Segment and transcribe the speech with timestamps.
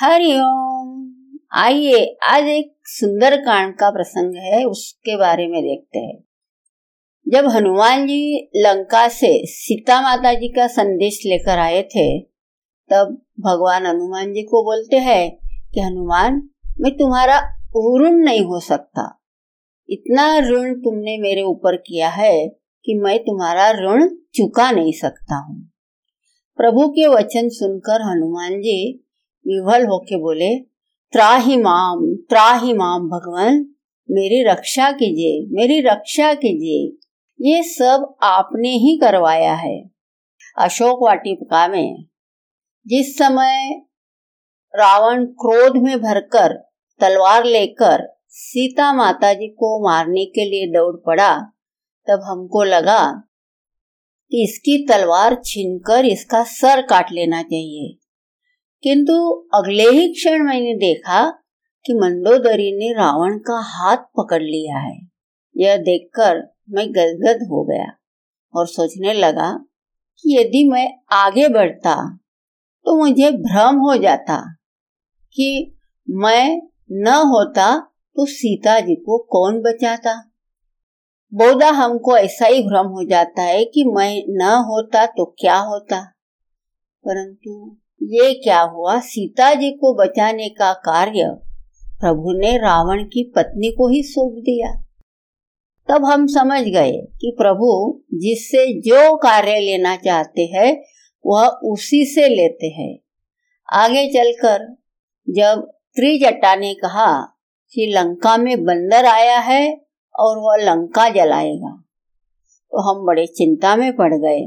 [0.00, 1.12] हरिओम
[1.52, 6.24] आइए, आज एक सुंदर कांड का प्रसंग है, उसके बारे में देखते हैं।
[7.28, 12.20] जब हनुमान जी लंका से सीता माता जी का संदेश लेकर आए थे,
[12.90, 15.38] तब भगवान हनुमान जी को बोलते हैं
[15.74, 16.48] कि, हनुमान,
[16.80, 17.38] मैं तुम्हारा
[17.76, 19.22] ऋण नहीं हो सकता।
[19.90, 22.48] इतना ऋण तुमने मेरे ऊपर किया है
[22.84, 25.70] कि मैं तुम्हारा ऋण चुका नहीं सकता हूँ।
[26.56, 29.04] प्रभु के वचन सुनकर हनुमान जी
[29.46, 30.58] विवल होके बोले,
[31.12, 33.54] त्राही माम त्राही माम भगवान,
[34.10, 36.98] मेरी रक्षा कीजिए, मेरी रक्षा कीजिए।
[37.40, 39.78] ये सब आपने ही करवाया है।
[40.58, 42.04] अशोक वाटिका में,
[42.86, 43.82] जिस समय
[44.74, 46.54] रावण क्रोध में भरकर
[47.00, 51.38] तलवार लेकर सीता माता जी को मारने के लिए दौड़ पड़ा,
[52.08, 53.04] तब हमको लगा
[54.30, 58.07] कि इसकी तलवार छीनकर इसका सर काट लेना चाहिए।
[58.82, 59.14] किंतु
[59.54, 61.30] अगले ही क्षण मैंने देखा
[61.84, 64.96] कि मंदोदरी ने रावण का हाथ पकड़ लिया है।
[65.56, 67.92] यह देखकर मैं गदगद हो गया
[68.54, 69.50] और सोचने लगा
[70.22, 71.94] कि यदि मैं आगे बढ़ता
[72.86, 74.36] तो मुझे भ्रम हो जाता
[75.34, 75.76] कि
[76.08, 76.62] मैं
[76.92, 77.78] न होता
[78.16, 80.14] तो सीता जी को कौन बचाता।
[81.32, 86.00] बोधा हमको ऐसा ही भ्रम हो जाता है कि मैं न होता तो क्या होता?
[87.04, 88.98] परंतु ये क्या हुआ?
[89.00, 91.36] सीता जी को बचाने का कार्य
[92.00, 94.72] प्रभु ने रावण की पत्नी को ही सौंप दिया।
[95.88, 100.84] तब हम समझ गए कि प्रभु जिससे जो कार्य लेना चाहते हैं,
[101.26, 102.98] वह उसी से लेते हैं।
[103.72, 104.76] आगे चलकर
[105.28, 105.60] जब
[105.96, 107.20] त्रिजटा ने कहा
[107.72, 109.80] कि लंका में बंदर आया है
[110.18, 111.84] और वह लंका जलाएगा
[112.70, 114.46] तो हम बड़े चिंता में पड़ गए।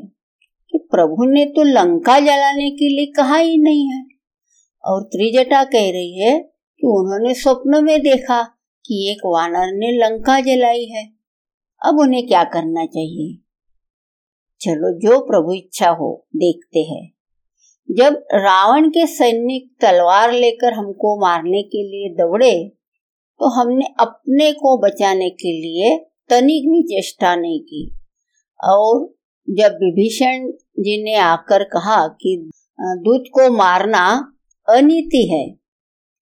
[0.91, 4.05] प्रभु ने तो लंका जलाने के लिए कहा ही नहीं है।
[4.85, 6.39] और त्रिजटा कह रही है
[6.79, 8.43] कि उन्होंने स्वप्न में देखा
[8.85, 11.05] कि एक वानर ने लंका जलाई है।
[11.85, 13.37] अब उन्हें क्या करना चाहिए?
[14.61, 17.13] चलो, जो प्रभु इच्छा हो, देखते हैं।
[17.91, 22.71] जब रावण के सैनिक तलवार लेकर हमको मारने के लिए दौड़े
[23.39, 25.97] तो हमने अपने को बचाने के लिए
[26.29, 27.95] तनिक भी चेष्टा नहीं की।
[28.63, 29.13] और
[29.49, 32.35] जब विभीषण जी ने आकर कहा कि
[32.79, 34.03] दूध को मारना
[34.67, 35.45] अनीति है।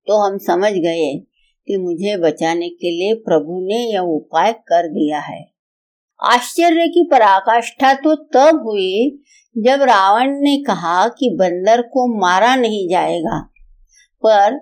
[0.07, 1.13] तो हम समझ गए
[1.67, 5.41] कि मुझे बचाने के लिए प्रभु ने यह उपाय कर दिया है।
[6.19, 9.23] आश्चर्य की पराकाष्ठा तो तब हुई
[9.55, 13.39] जब रावण ने कहा कि बंदर को मारा नहीं जाएगा,
[14.23, 14.57] पर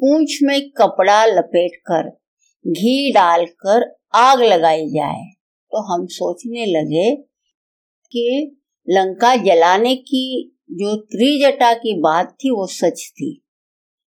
[0.00, 2.08] पूंछ में कपड़ा लपेटकर
[2.64, 3.84] घी डालकर
[4.16, 5.24] आग लगाई जाए।
[5.72, 7.14] तो हम सोचने लगे
[8.12, 8.56] कि
[8.88, 13.44] लंका जलाने की जो त्रिजटा की बात थी, वो सच थी।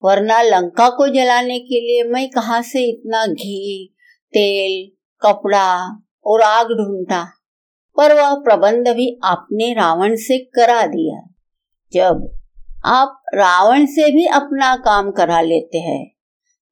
[0.04, 3.96] वरना लंका को जलाने के लिए मैं कहा से इतना घी,
[4.34, 4.92] तेल,
[5.22, 5.76] कपड़ा
[6.26, 7.24] और आग ढूंढता?
[7.98, 11.22] पर वह प्रबंध भी आपने रावण से करा दिया।
[11.94, 12.30] जब
[12.86, 16.06] आप रावण से भी अपना काम करा लेते हैं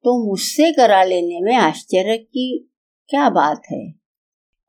[0.04, 2.70] तो मुझसे करा लेने में आश्चर्य की
[3.08, 3.82] क्या बात है।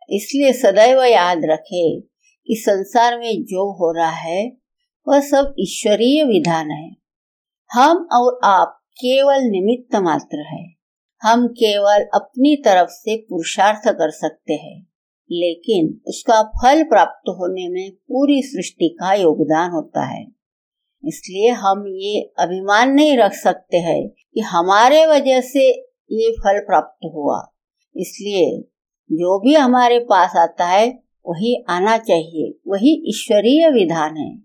[0.09, 2.12] इसलिए सदैव याद रखे
[2.47, 4.57] कि संसार में जो हो रहा है,
[5.07, 6.95] वह सब ईश्वरीय विधान है।
[7.71, 10.73] हम और आप केवल निमित्त मात्र है।
[11.21, 14.81] हम केवल अपनी तरफ़ से पुरुषार्थ कर सकते हैं,
[15.31, 20.27] लेकिन उसका फल प्राप्त होने में पूरी सृष्टि का योगदान होता है।
[21.05, 25.69] इसलिए हम ये अभिमान नहीं रख सकते हैं कि हमारे वजह से
[26.11, 27.53] ये फल प्राप्त हुआ।
[27.95, 28.61] इसलिए
[29.11, 34.37] जो भी हमारे पास आता है वही आना चाहिए। वही ईश्वरीय विधान है।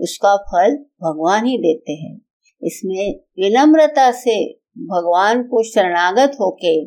[0.00, 2.20] उसका फल भगवान ही देते हैं।
[2.62, 6.84] इसमें विनम्रता से भगवान को शरणागत होके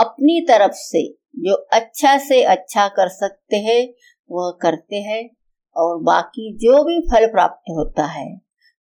[0.00, 3.94] अपनी तरफ़ से जो अच्छा से अच्छा कर सकते हैं,
[4.30, 5.30] वह करते हैं
[5.76, 8.40] और बाकी जो भी फल प्राप्त होता है,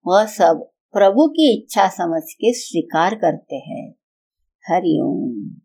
[0.08, 3.96] वह सब प्रभु की इच्छा समझ के स्वीकार करते हैं।
[4.67, 5.62] हरिओम